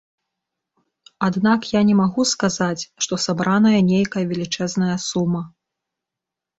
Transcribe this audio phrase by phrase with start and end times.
[1.27, 5.49] Аднак я не магу сказаць, што сабраная нейкая велічэзная сума.